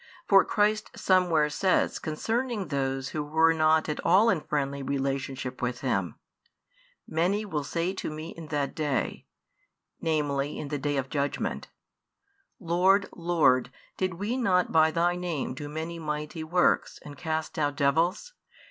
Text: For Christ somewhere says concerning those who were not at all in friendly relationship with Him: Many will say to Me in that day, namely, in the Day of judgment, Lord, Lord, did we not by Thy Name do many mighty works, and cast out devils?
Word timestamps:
For 0.27 0.43
Christ 0.43 0.89
somewhere 0.95 1.47
says 1.47 1.99
concerning 1.99 2.69
those 2.69 3.09
who 3.09 3.21
were 3.23 3.53
not 3.53 3.87
at 3.87 4.03
all 4.03 4.31
in 4.31 4.41
friendly 4.41 4.81
relationship 4.81 5.61
with 5.61 5.81
Him: 5.81 6.15
Many 7.07 7.45
will 7.45 7.63
say 7.63 7.93
to 7.93 8.09
Me 8.09 8.29
in 8.29 8.47
that 8.47 8.73
day, 8.73 9.27
namely, 9.99 10.57
in 10.57 10.69
the 10.69 10.79
Day 10.79 10.97
of 10.97 11.09
judgment, 11.11 11.67
Lord, 12.59 13.09
Lord, 13.11 13.69
did 13.95 14.15
we 14.15 14.37
not 14.37 14.71
by 14.71 14.89
Thy 14.89 15.15
Name 15.15 15.53
do 15.53 15.69
many 15.69 15.99
mighty 15.99 16.43
works, 16.43 16.97
and 17.05 17.15
cast 17.15 17.59
out 17.59 17.75
devils? 17.75 18.33